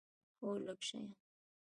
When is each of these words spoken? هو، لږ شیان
هو، 0.39 0.49
لږ 0.65 0.79
شیان 0.87 1.07